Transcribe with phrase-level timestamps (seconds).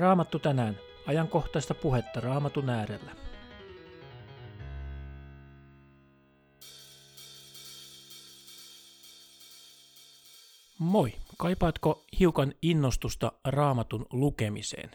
[0.00, 0.78] Raamattu tänään.
[1.06, 3.16] Ajankohtaista puhetta Raamatun äärellä.
[10.78, 11.12] Moi!
[11.38, 14.90] Kaipaatko hiukan innostusta Raamatun lukemiseen?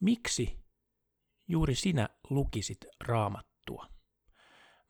[0.00, 0.58] Miksi
[1.48, 3.86] juuri sinä lukisit Raamattua?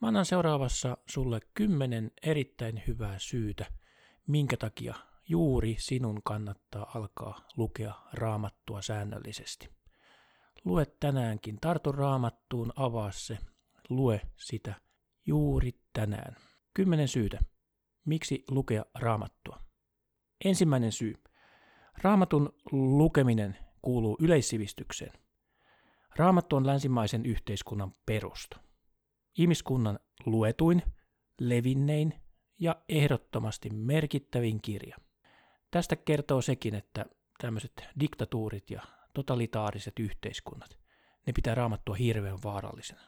[0.01, 3.67] Mä annan seuraavassa sulle kymmenen erittäin hyvää syytä,
[4.27, 4.95] minkä takia
[5.29, 9.69] juuri sinun kannattaa alkaa lukea raamattua säännöllisesti.
[10.65, 13.39] Lue tänäänkin, tartu raamattuun, avaa se,
[13.89, 14.75] lue sitä
[15.27, 16.37] juuri tänään.
[16.75, 17.39] Kymmenen syytä,
[18.05, 19.63] miksi lukea raamattua.
[20.45, 21.15] Ensimmäinen syy.
[22.03, 25.13] Raamatun lukeminen kuuluu yleissivistykseen.
[26.17, 28.61] Raamattu on länsimaisen yhteiskunnan perusta.
[29.39, 30.83] Ihmiskunnan luetuin,
[31.41, 32.15] levinnein
[32.59, 34.97] ja ehdottomasti merkittävin kirja.
[35.73, 37.07] Tästä kertoo sekin, että
[37.41, 38.83] tämmöiset diktatuurit ja
[39.15, 40.79] totalitaariset yhteiskunnat,
[41.27, 43.03] ne pitää raamattua hirveän vaarallisena.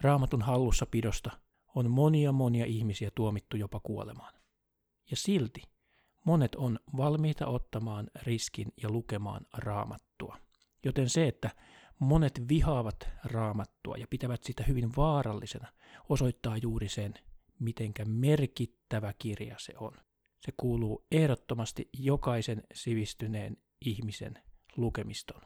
[0.00, 1.30] Raamatun hallussapidosta
[1.74, 4.34] on monia monia ihmisiä tuomittu jopa kuolemaan.
[5.10, 5.62] Ja silti
[6.24, 10.36] monet on valmiita ottamaan riskin ja lukemaan raamattua.
[10.84, 11.50] Joten se, että
[11.98, 15.68] monet vihaavat raamattua ja pitävät sitä hyvin vaarallisena,
[16.08, 17.14] osoittaa juuri sen,
[17.58, 19.92] mitenkä merkittävä kirja se on.
[20.40, 24.38] Se kuuluu ehdottomasti jokaisen sivistyneen ihmisen
[24.76, 25.42] lukemiston.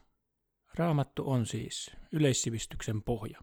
[0.75, 3.41] Raamattu on siis yleissivistyksen pohja.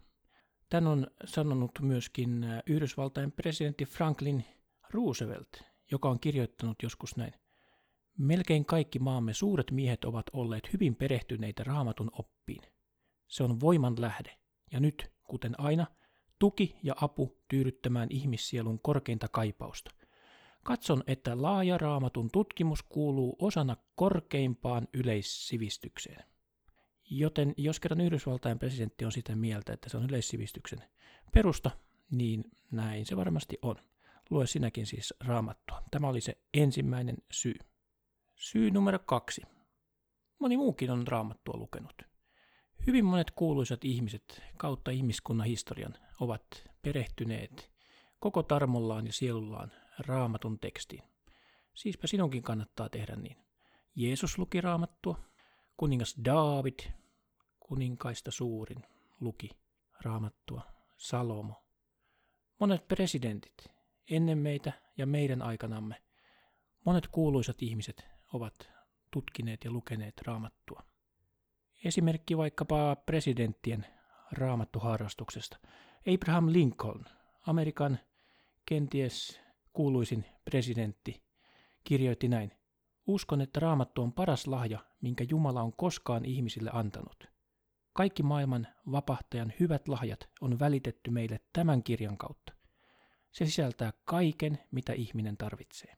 [0.68, 4.44] Tän on sanonut myöskin Yhdysvaltain presidentti Franklin
[4.90, 5.48] Roosevelt,
[5.90, 7.32] joka on kirjoittanut joskus näin.
[8.18, 12.62] Melkein kaikki maamme suuret miehet ovat olleet hyvin perehtyneitä raamatun oppiin.
[13.28, 14.38] Se on voiman lähde,
[14.72, 15.86] ja nyt, kuten aina,
[16.38, 19.90] tuki ja apu tyydyttämään ihmissielun korkeinta kaipausta–
[20.64, 26.24] Katson, että laaja raamatun tutkimus kuuluu osana korkeimpaan yleissivistykseen.
[27.10, 30.82] Joten jos kerran Yhdysvaltain presidentti on sitä mieltä, että se on yleissivistyksen
[31.34, 31.70] perusta,
[32.10, 33.76] niin näin se varmasti on.
[34.30, 35.82] Lue sinäkin siis raamattua.
[35.90, 37.54] Tämä oli se ensimmäinen syy.
[38.36, 39.42] Syy numero kaksi.
[40.38, 42.02] Moni muukin on raamattua lukenut.
[42.86, 46.42] Hyvin monet kuuluisat ihmiset kautta ihmiskunnan historian ovat
[46.82, 47.72] perehtyneet
[48.20, 51.02] koko tarmollaan ja sielullaan raamatun tekstiin.
[51.74, 53.36] Siispä sinunkin kannattaa tehdä niin.
[53.94, 55.24] Jeesus luki raamattua,
[55.76, 56.78] kuningas David,
[57.60, 58.84] kuninkaista suurin,
[59.20, 59.50] luki
[60.00, 60.62] raamattua,
[60.96, 61.64] Salomo.
[62.60, 63.66] Monet presidentit,
[64.10, 66.02] ennen meitä ja meidän aikanamme,
[66.84, 68.70] monet kuuluisat ihmiset ovat
[69.10, 70.82] tutkineet ja lukeneet raamattua.
[71.84, 73.86] Esimerkki vaikkapa presidenttien
[74.32, 75.58] raamattuharrastuksesta.
[76.14, 77.04] Abraham Lincoln,
[77.46, 77.98] Amerikan
[78.66, 79.40] kenties
[79.72, 81.22] kuuluisin presidentti,
[81.84, 82.52] kirjoitti näin.
[83.06, 87.24] Uskon, että raamattu on paras lahja, minkä Jumala on koskaan ihmisille antanut.
[87.92, 92.52] Kaikki maailman vapahtajan hyvät lahjat on välitetty meille tämän kirjan kautta.
[93.30, 95.96] Se sisältää kaiken, mitä ihminen tarvitsee.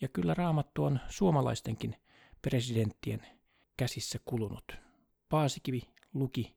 [0.00, 1.96] Ja kyllä raamattu on suomalaistenkin
[2.42, 3.26] presidenttien
[3.76, 4.64] käsissä kulunut.
[5.28, 5.82] Paasikivi
[6.14, 6.56] luki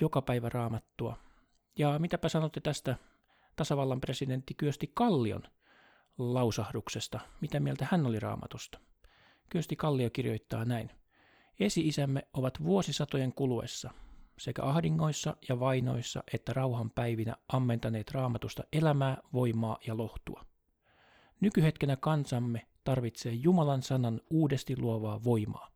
[0.00, 1.16] joka päivä raamattua.
[1.78, 2.96] Ja mitäpä sanotte tästä
[3.56, 5.42] tasavallan presidentti Kyösti Kallion
[6.18, 8.80] lausahduksesta, mitä mieltä hän oli raamatusta.
[9.48, 10.90] Kyösti Kallio kirjoittaa näin.
[11.60, 13.90] Esi-isämme ovat vuosisatojen kuluessa
[14.38, 20.44] sekä ahdingoissa ja vainoissa että rauhan päivinä ammentaneet raamatusta elämää, voimaa ja lohtua.
[21.40, 25.70] Nykyhetkenä kansamme tarvitsee Jumalan sanan uudesti luovaa voimaa.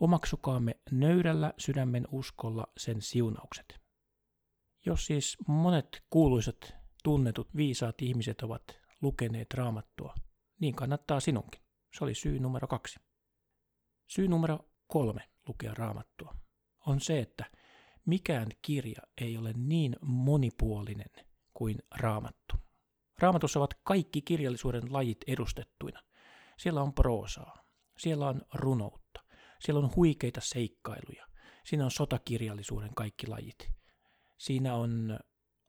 [0.00, 3.80] Omaksukaamme nöyrällä sydämen uskolla sen siunaukset.
[4.86, 8.62] Jos siis monet kuuluisat tunnetut viisaat ihmiset ovat
[9.02, 10.14] lukeneet raamattua,
[10.60, 11.60] niin kannattaa sinunkin.
[11.98, 13.00] Se oli syy numero kaksi.
[14.06, 16.34] Syy numero kolme lukea raamattua
[16.86, 17.44] on se, että
[18.06, 21.10] mikään kirja ei ole niin monipuolinen
[21.54, 22.54] kuin raamattu.
[23.18, 26.02] Raamatussa ovat kaikki kirjallisuuden lajit edustettuina.
[26.58, 27.64] Siellä on proosaa,
[27.98, 29.20] siellä on runoutta,
[29.60, 31.26] siellä on huikeita seikkailuja,
[31.64, 33.70] siinä on sotakirjallisuuden kaikki lajit,
[34.38, 35.18] siinä on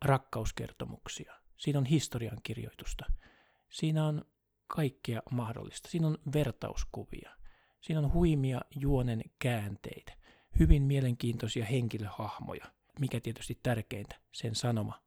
[0.01, 3.05] rakkauskertomuksia, siinä on historiankirjoitusta,
[3.69, 4.25] siinä on
[4.67, 7.31] kaikkea mahdollista, siinä on vertauskuvia,
[7.81, 10.13] siinä on huimia juonen käänteitä,
[10.59, 12.65] hyvin mielenkiintoisia henkilöhahmoja,
[12.99, 15.03] mikä tietysti tärkeintä, sen sanoma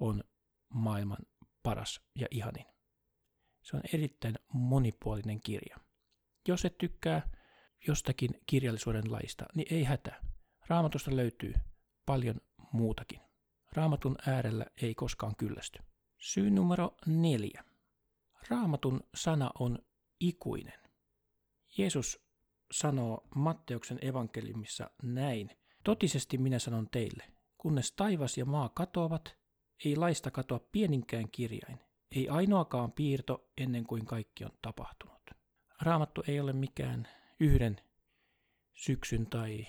[0.00, 0.24] on
[0.68, 1.18] maailman
[1.62, 2.66] paras ja ihanin.
[3.62, 5.76] Se on erittäin monipuolinen kirja.
[6.48, 7.30] Jos et tykkää
[7.86, 10.20] jostakin kirjallisuuden laista, niin ei hätää.
[10.66, 11.54] Raamatusta löytyy
[12.06, 12.40] paljon
[12.72, 13.20] muutakin.
[13.72, 15.78] Raamatun äärellä ei koskaan kyllästy.
[16.18, 17.64] Syy numero neljä.
[18.48, 19.78] Raamatun sana on
[20.20, 20.80] ikuinen.
[21.78, 22.26] Jeesus
[22.72, 25.50] sanoo Matteuksen evankeliumissa näin.
[25.84, 27.24] Totisesti minä sanon teille,
[27.58, 29.36] kunnes taivas ja maa katoavat,
[29.84, 31.78] ei laista katoa pieninkään kirjain,
[32.16, 35.30] ei ainoakaan piirto ennen kuin kaikki on tapahtunut.
[35.80, 37.08] Raamattu ei ole mikään
[37.40, 37.80] yhden
[38.74, 39.66] syksyn tai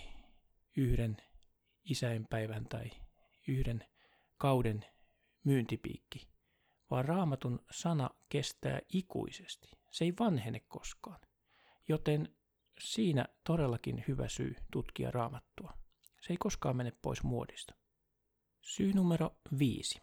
[0.77, 1.17] yhden
[1.83, 2.89] isäinpäivän tai
[3.47, 3.85] yhden
[4.43, 4.85] kauden
[5.43, 6.27] myyntipiikki,
[6.91, 9.71] vaan raamatun sana kestää ikuisesti.
[9.91, 11.19] Se ei vanhene koskaan.
[11.87, 12.35] Joten
[12.79, 15.73] siinä todellakin hyvä syy tutkia raamattua.
[16.21, 17.75] Se ei koskaan mene pois muodista.
[18.61, 20.01] Syy numero viisi.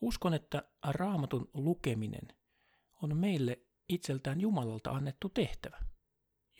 [0.00, 2.36] Uskon, että raamatun lukeminen
[3.02, 5.78] on meille itseltään Jumalalta annettu tehtävä.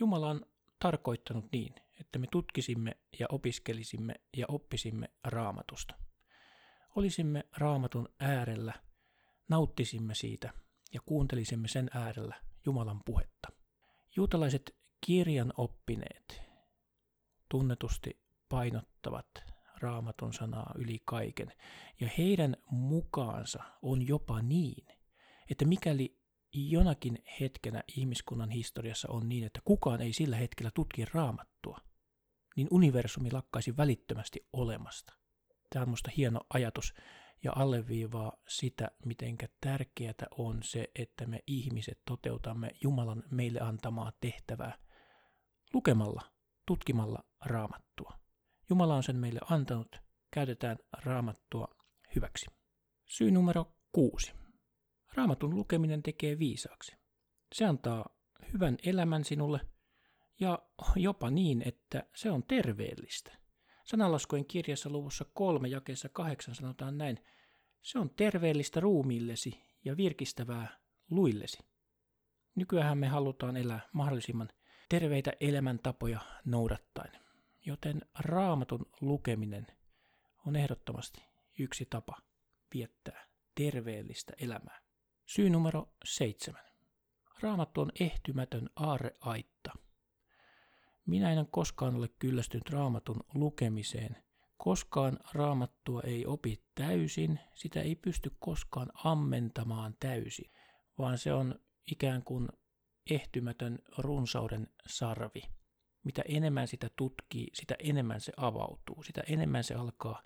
[0.00, 0.46] Jumala on
[0.78, 6.09] tarkoittanut niin, että me tutkisimme ja opiskelisimme ja oppisimme raamatusta.
[6.96, 8.74] Olisimme raamatun äärellä,
[9.48, 10.52] nauttisimme siitä
[10.92, 12.34] ja kuuntelisimme sen äärellä
[12.66, 13.48] Jumalan puhetta.
[14.16, 14.76] Juutalaiset
[15.06, 16.42] kirjan oppineet
[17.48, 19.26] tunnetusti painottavat
[19.80, 21.52] raamatun sanaa yli kaiken,
[22.00, 24.86] ja heidän mukaansa on jopa niin,
[25.50, 26.20] että mikäli
[26.54, 31.78] jonakin hetkenä ihmiskunnan historiassa on niin, että kukaan ei sillä hetkellä tutki raamattua,
[32.56, 35.19] niin universumi lakkaisi välittömästi olemasta.
[35.70, 36.94] Tämä on minusta hieno ajatus
[37.44, 44.78] ja alleviivaa sitä, miten tärkeää on se, että me ihmiset toteutamme Jumalan meille antamaa tehtävää
[45.74, 46.22] lukemalla,
[46.66, 48.18] tutkimalla raamattua.
[48.70, 49.96] Jumala on sen meille antanut,
[50.30, 51.68] käytetään raamattua
[52.14, 52.46] hyväksi.
[53.08, 54.32] Syy numero kuusi.
[55.14, 56.96] Raamatun lukeminen tekee viisaaksi.
[57.54, 58.16] Se antaa
[58.52, 59.60] hyvän elämän sinulle
[60.40, 60.58] ja
[60.96, 63.39] jopa niin, että se on terveellistä.
[63.90, 67.24] Sananlaskujen kirjassa luvussa kolme jakeessa kahdeksan sanotaan näin,
[67.82, 70.78] se on terveellistä ruumiillesi ja virkistävää
[71.10, 71.58] luillesi.
[72.54, 74.48] Nykyään me halutaan elää mahdollisimman
[74.88, 77.12] terveitä elämäntapoja noudattaen,
[77.66, 79.66] joten raamatun lukeminen
[80.46, 81.22] on ehdottomasti
[81.58, 82.16] yksi tapa
[82.74, 84.80] viettää terveellistä elämää.
[85.26, 86.64] Syy numero seitsemän.
[87.40, 89.72] Raamattu on ehtymätön aarreaitta.
[91.06, 94.16] Minä en koskaan ole kyllästynyt raamatun lukemiseen.
[94.56, 100.50] Koskaan raamattua ei opi täysin, sitä ei pysty koskaan ammentamaan täysin,
[100.98, 102.48] vaan se on ikään kuin
[103.10, 105.42] ehtymätön runsauden sarvi.
[106.04, 110.22] Mitä enemmän sitä tutkii, sitä enemmän se avautuu, sitä enemmän se alkaa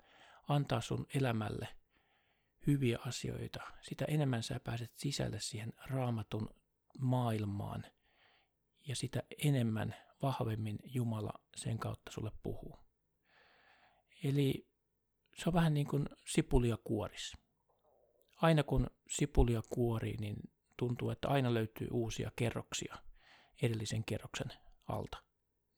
[0.47, 1.67] antaa sun elämälle
[2.67, 6.49] hyviä asioita, sitä enemmän sä pääset sisälle siihen raamatun
[6.99, 7.85] maailmaan
[8.87, 12.79] ja sitä enemmän vahvemmin Jumala sen kautta sulle puhuu.
[14.23, 14.67] Eli
[15.37, 17.33] se on vähän niin kuin sipulia kuoris.
[18.35, 20.35] Aina kun sipulia kuorii, niin
[20.77, 22.95] tuntuu, että aina löytyy uusia kerroksia
[23.61, 24.47] edellisen kerroksen
[24.87, 25.23] alta.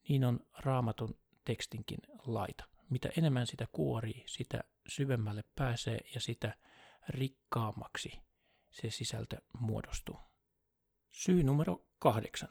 [0.08, 2.64] Niin on raamatun tekstinkin laita.
[2.90, 6.54] Mitä enemmän sitä kuorii, sitä syvemmälle pääsee ja sitä
[7.08, 8.20] rikkaammaksi
[8.70, 10.18] se sisältö muodostuu.
[11.10, 12.48] Syy numero kahdeksan.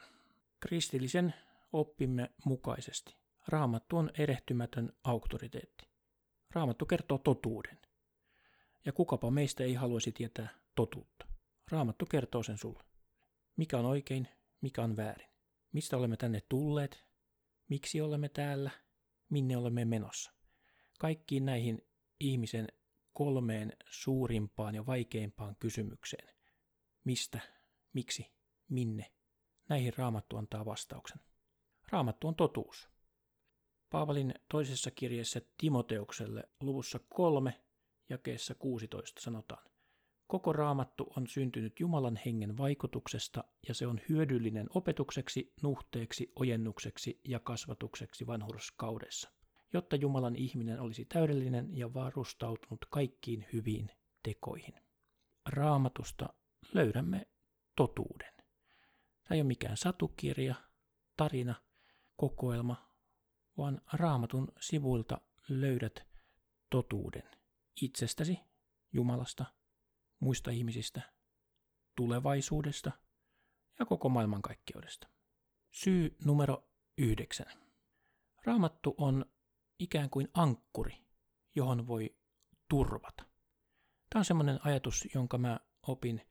[0.60, 1.34] Kristillisen
[1.73, 3.15] oppimme mukaisesti.
[3.47, 5.89] Raamattu on erehtymätön auktoriteetti.
[6.53, 7.77] Raamattu kertoo totuuden.
[8.85, 11.27] Ja kukapa meistä ei haluaisi tietää totuutta.
[11.71, 12.83] Raamattu kertoo sen sulle.
[13.55, 14.27] Mikä on oikein,
[14.61, 15.29] mikä on väärin.
[15.71, 17.05] Mistä olemme tänne tulleet,
[17.69, 18.71] miksi olemme täällä,
[19.29, 20.31] minne olemme menossa.
[21.00, 21.81] Kaikkiin näihin
[22.19, 22.67] ihmisen
[23.13, 26.36] kolmeen suurimpaan ja vaikeimpaan kysymykseen.
[27.03, 27.39] Mistä,
[27.93, 28.33] miksi,
[28.69, 29.12] minne.
[29.69, 31.19] Näihin Raamattu antaa vastauksen.
[31.91, 32.89] Raamattu on totuus.
[33.89, 37.62] Paavalin toisessa kirjeessä Timoteukselle luvussa kolme
[38.10, 39.67] jakeessa 16 sanotaan,
[40.27, 47.39] Koko raamattu on syntynyt Jumalan hengen vaikutuksesta ja se on hyödyllinen opetukseksi, nuhteeksi, ojennukseksi ja
[47.39, 49.32] kasvatukseksi vanhurskaudessa,
[49.74, 53.91] jotta Jumalan ihminen olisi täydellinen ja varustautunut kaikkiin hyviin
[54.24, 54.74] tekoihin.
[55.50, 56.29] Raamatusta
[56.74, 57.27] löydämme
[57.75, 58.34] totuuden.
[59.24, 60.56] Tämä ei ole mikään satukirja,
[61.17, 61.56] tarina,
[62.17, 62.89] kokoelma,
[63.57, 66.07] vaan raamatun sivuilta löydät
[66.69, 67.24] totuuden
[67.81, 68.39] itsestäsi,
[68.93, 69.45] Jumalasta,
[70.19, 71.01] muista ihmisistä,
[71.95, 72.91] tulevaisuudesta
[73.79, 75.07] ja koko maailmankaikkeudesta.
[75.71, 77.67] Syy numero yhdeksän.
[78.45, 79.25] Raamattu on
[79.79, 81.05] ikään kuin ankkuri,
[81.55, 82.15] johon voi
[82.69, 83.24] turvata.
[84.09, 86.21] Tämä on semmoinen ajatus, jonka mä opin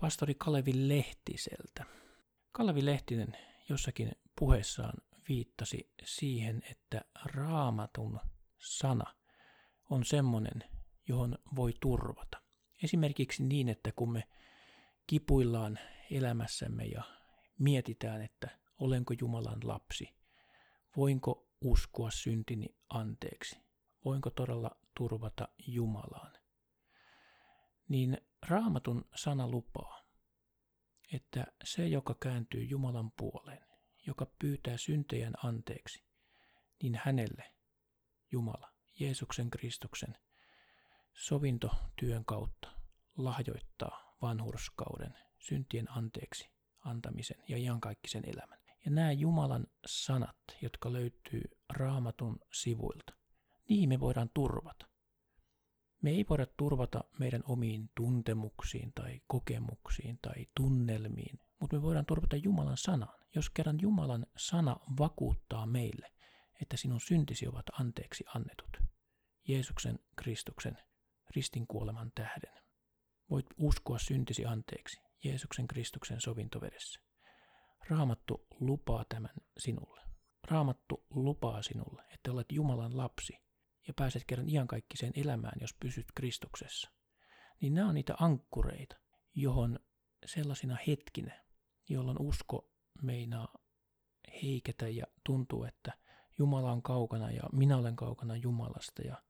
[0.00, 1.84] pastori Kalevi Lehtiseltä.
[2.52, 3.36] Kalevi Lehtinen
[3.68, 4.94] jossakin puheessaan
[5.28, 8.20] viittasi siihen, että raamatun
[8.58, 9.14] sana
[9.90, 10.64] on semmoinen,
[11.08, 12.42] johon voi turvata.
[12.82, 14.28] Esimerkiksi niin, että kun me
[15.06, 15.78] kipuillaan
[16.10, 17.02] elämässämme ja
[17.58, 18.48] mietitään, että
[18.78, 20.08] Olenko Jumalan lapsi?
[20.96, 23.60] Voinko uskoa syntini anteeksi?
[24.04, 26.32] Voinko todella turvata Jumalaan?
[27.88, 30.00] Niin raamatun sana lupaa,
[31.12, 33.71] että se, joka kääntyy Jumalan puoleen,
[34.06, 36.04] joka pyytää syntejän anteeksi,
[36.82, 37.54] niin hänelle
[38.32, 40.18] Jumala, Jeesuksen Kristuksen,
[41.14, 42.68] sovintotyön kautta
[43.16, 48.58] lahjoittaa vanhurskauden, syntien anteeksi antamisen ja iankaikkisen elämän.
[48.84, 51.42] Ja nämä Jumalan sanat, jotka löytyy
[51.72, 53.14] raamatun sivuilta,
[53.68, 54.86] niihin me voidaan turvata.
[56.02, 62.36] Me ei voida turvata meidän omiin tuntemuksiin tai kokemuksiin tai tunnelmiin, mutta me voidaan turvata
[62.36, 63.21] Jumalan sanaan.
[63.34, 66.12] Jos kerran Jumalan sana vakuuttaa meille,
[66.62, 68.76] että sinun syntisi ovat anteeksi annetut,
[69.48, 70.78] Jeesuksen Kristuksen
[71.36, 72.62] ristin kuoleman tähden.
[73.30, 77.00] Voit uskoa syntisi anteeksi Jeesuksen Kristuksen sovintovedessä.
[77.88, 80.02] Raamattu lupaa tämän sinulle.
[80.50, 83.38] Raamattu lupaa sinulle, että olet Jumalan lapsi
[83.86, 86.90] ja pääset kerran iankaikkiseen elämään, jos pysyt Kristuksessa.
[87.60, 88.96] Niin nämä on niitä ankkureita,
[89.34, 89.78] johon
[90.26, 91.44] sellaisina hetkinä,
[91.88, 92.71] jolloin usko
[93.02, 93.58] meinaa
[94.42, 95.92] heiketä ja tuntuu, että
[96.38, 99.22] Jumala on kaukana ja minä olen kaukana Jumalasta ja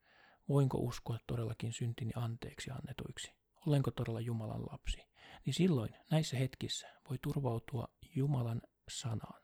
[0.48, 3.32] voinko uskoa todellakin syntini anteeksi annetuiksi?
[3.66, 4.98] Olenko todella Jumalan lapsi?
[5.46, 9.42] Niin silloin näissä hetkissä voi turvautua Jumalan sanaan,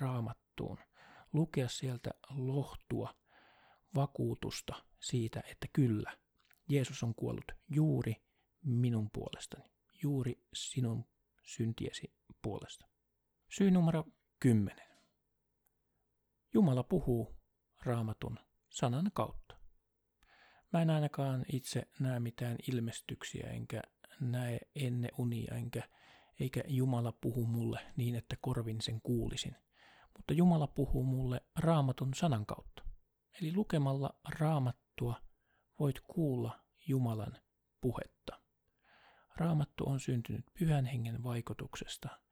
[0.00, 0.78] raamattuun,
[1.32, 3.14] lukea sieltä lohtua,
[3.94, 6.16] vakuutusta siitä, että kyllä,
[6.68, 8.14] Jeesus on kuollut juuri
[8.64, 9.70] minun puolestani,
[10.02, 11.04] juuri sinun
[11.42, 12.95] syntiesi puolesta.
[13.48, 14.04] Syy numero
[14.40, 14.86] 10.
[16.54, 17.36] Jumala puhuu
[17.82, 18.38] raamatun
[18.70, 19.56] sanan kautta.
[20.72, 23.82] Mä en ainakaan itse näe mitään ilmestyksiä, enkä
[24.20, 25.82] näe enne unia, enkä,
[26.40, 29.56] eikä Jumala puhu mulle niin, että korvin sen kuulisin.
[30.16, 32.82] Mutta Jumala puhuu mulle raamatun sanan kautta.
[33.40, 35.20] Eli lukemalla raamattua
[35.80, 37.36] voit kuulla Jumalan
[37.80, 38.40] puhetta.
[39.36, 42.25] Raamattu on syntynyt pyhän hengen vaikutuksesta.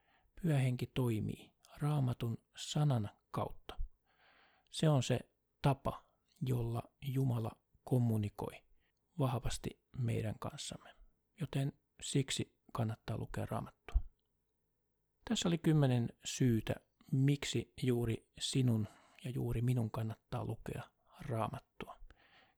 [0.45, 3.77] Pyhä henki toimii raamatun sanan kautta.
[4.71, 5.21] Se on se
[5.63, 6.05] tapa,
[6.41, 7.51] jolla Jumala
[7.85, 8.63] kommunikoi
[9.19, 10.91] vahvasti meidän kanssamme.
[11.41, 11.73] Joten
[12.03, 13.97] siksi kannattaa lukea raamattua.
[15.29, 16.75] Tässä oli kymmenen syytä,
[17.13, 18.89] miksi juuri sinun
[19.25, 20.83] ja juuri minun kannattaa lukea
[21.21, 21.99] raamattua.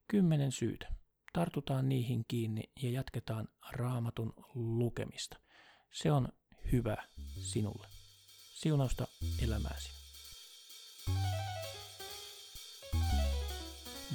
[0.09, 0.88] Kymmenen syytä.
[1.33, 5.40] Tartutaan niihin kiinni ja jatketaan raamatun lukemista.
[5.93, 6.28] Se on
[6.73, 6.96] hyvä
[7.40, 7.87] sinulle.
[8.54, 9.06] Siunausta
[9.42, 9.90] elämääsi.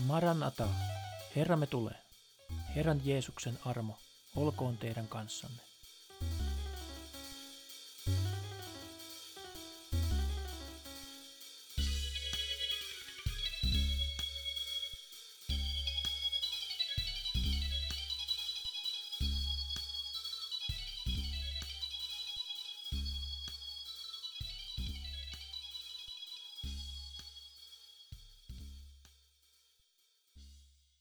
[0.06, 0.68] Maranata,
[1.36, 1.96] Herramme tulee.
[2.76, 3.98] Herran Jeesuksen armo
[4.36, 5.71] olkoon teidän kanssanne.